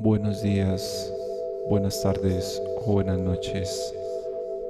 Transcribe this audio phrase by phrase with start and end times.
[0.00, 1.12] Buenos días,
[1.68, 3.92] buenas tardes o buenas noches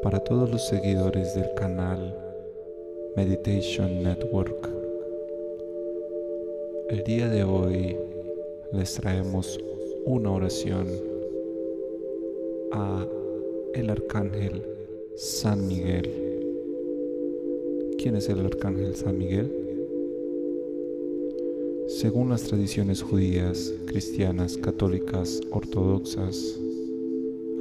[0.03, 2.17] para todos los seguidores del canal
[3.15, 4.71] Meditation Network.
[6.89, 7.95] El día de hoy
[8.73, 9.61] les traemos
[10.07, 10.87] una oración
[12.73, 13.07] a
[13.75, 14.63] el arcángel
[15.15, 16.11] San Miguel.
[17.99, 19.68] ¿Quién es el arcángel San Miguel?
[21.89, 26.61] Según las tradiciones judías, cristianas, católicas, ortodoxas,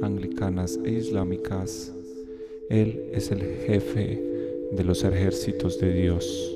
[0.02, 1.94] anglicanas e islámicas,
[2.68, 4.22] Él es el jefe
[4.70, 6.54] de los ejércitos de Dios.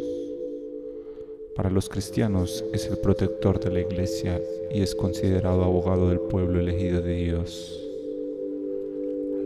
[1.56, 4.38] Para los cristianos es el protector de la iglesia
[4.70, 7.82] y es considerado abogado del pueblo elegido de Dios.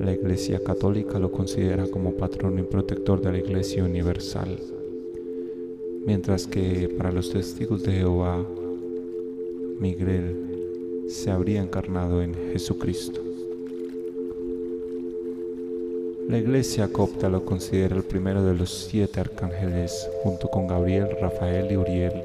[0.01, 4.59] La Iglesia Católica lo considera como patrono y protector de la Iglesia Universal,
[6.07, 8.47] mientras que para los testigos de Jehová,
[9.81, 13.21] Miguel se habría encarnado en Jesucristo.
[16.29, 21.71] La Iglesia copta lo considera el primero de los siete arcángeles, junto con Gabriel, Rafael
[21.71, 22.23] y Uriel.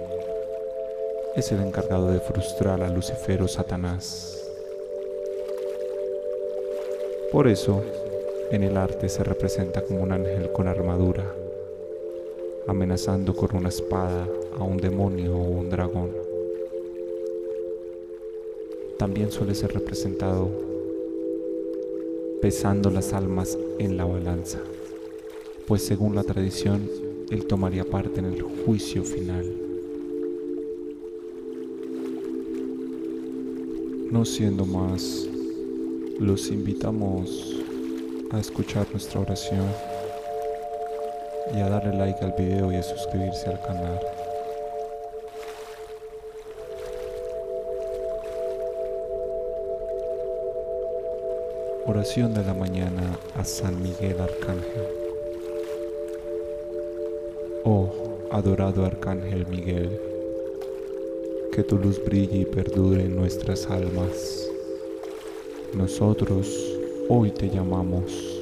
[1.36, 4.38] Es el encargado de frustrar a Lucifer o Satanás.
[7.32, 7.84] Por eso,
[8.52, 11.34] en el arte se representa como un ángel con armadura,
[12.72, 14.26] amenazando con una espada
[14.58, 16.10] a un demonio o un dragón.
[18.98, 20.50] También suele ser representado
[22.42, 24.60] pesando las almas en la balanza,
[25.68, 26.90] pues según la tradición,
[27.30, 29.46] él tomaría parte en el juicio final.
[34.10, 35.28] No siendo más
[36.20, 37.58] los invitamos
[38.32, 39.68] a escuchar nuestra oración
[41.54, 44.00] y a darle like al video y a suscribirse al canal.
[51.86, 54.88] Oración de la mañana a San Miguel Arcángel.
[57.66, 57.90] Oh,
[58.32, 60.00] adorado Arcángel Miguel,
[61.54, 64.42] que tu luz brille y perdure en nuestras almas
[65.74, 66.48] nosotros
[67.08, 68.41] hoy te llamamos,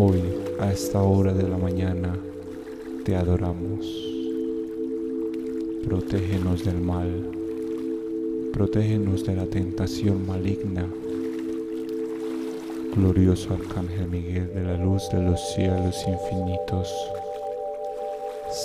[0.00, 0.22] hoy
[0.60, 2.16] a esta hora de la mañana
[3.04, 3.84] te adoramos.
[5.84, 7.26] Protégenos del mal,
[8.52, 10.86] protégenos de la tentación maligna.
[12.94, 16.94] Glorioso Arcángel Miguel de la luz de los cielos infinitos,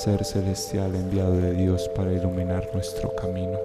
[0.04, 3.58] ser celestial enviado de Dios para iluminar nuestro camino.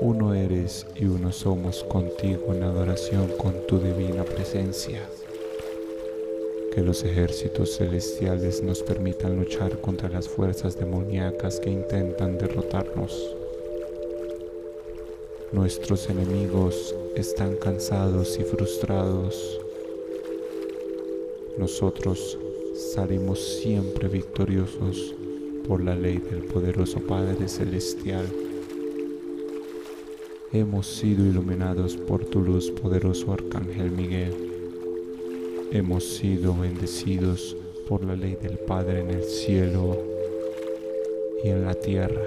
[0.00, 5.02] Uno eres y uno somos contigo en adoración con tu divina presencia.
[6.76, 13.34] Que los ejércitos celestiales nos permitan luchar contra las fuerzas demoníacas que intentan derrotarnos.
[15.50, 19.60] Nuestros enemigos están cansados y frustrados.
[21.58, 22.38] Nosotros
[22.94, 25.14] salimos siempre victoriosos
[25.66, 28.26] por la ley del poderoso Padre Celestial
[30.52, 34.55] hemos sido iluminados por tu luz, poderoso Arcángel Miguel.
[35.72, 37.56] Hemos sido bendecidos
[37.88, 39.96] por la ley del Padre en el cielo
[41.44, 42.22] y en la tierra.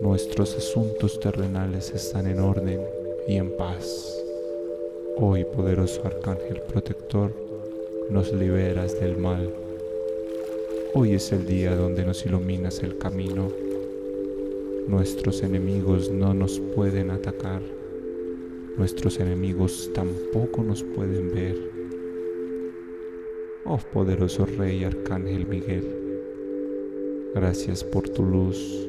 [0.00, 2.80] Nuestros asuntos terrenales están en orden
[3.28, 4.16] y en paz.
[5.18, 7.32] Hoy, poderoso Arcángel Protector,
[8.10, 9.52] nos liberas del mal.
[10.94, 13.48] Hoy es el día donde nos iluminas el camino
[14.90, 17.62] Nuestros enemigos no nos pueden atacar.
[18.76, 21.56] Nuestros enemigos tampoco nos pueden ver.
[23.64, 25.84] Oh poderoso Rey Arcángel Miguel,
[27.34, 28.88] gracias por tu luz,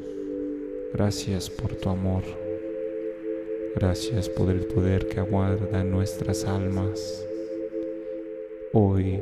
[0.92, 2.22] gracias por tu amor,
[3.76, 7.24] gracias por el poder que aguarda nuestras almas.
[8.72, 9.20] Hoy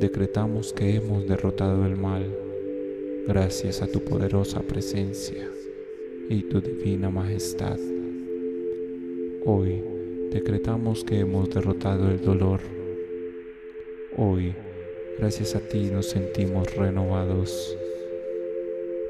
[0.00, 2.26] decretamos que hemos derrotado el mal
[3.26, 5.48] gracias a tu poderosa presencia
[6.28, 7.95] y tu divina majestad.
[9.48, 9.80] Hoy
[10.32, 12.58] decretamos que hemos derrotado el dolor.
[14.16, 14.52] Hoy,
[15.20, 17.78] gracias a ti, nos sentimos renovados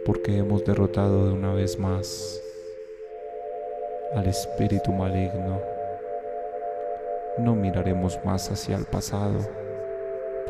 [0.04, 2.38] porque hemos derrotado de una vez más
[4.12, 5.58] al espíritu maligno.
[7.38, 9.38] No miraremos más hacia el pasado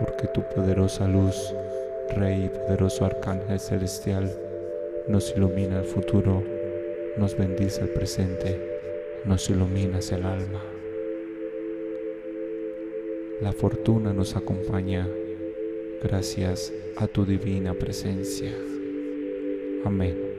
[0.00, 1.55] porque tu poderosa luz,
[2.17, 4.37] Rey y poderoso Arcángel Celestial,
[5.06, 6.43] nos ilumina el futuro
[7.17, 8.75] nos bendice el presente,
[9.25, 10.63] nos iluminas el alma.
[13.41, 15.09] La fortuna nos acompaña
[16.03, 18.53] gracias a tu divina presencia.
[19.85, 20.36] Amén.